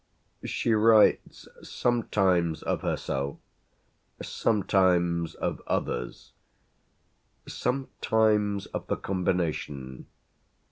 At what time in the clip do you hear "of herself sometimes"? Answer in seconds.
2.63-5.35